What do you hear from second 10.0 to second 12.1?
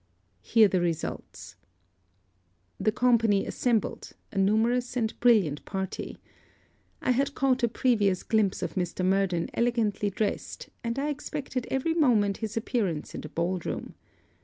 dressed, and I expected every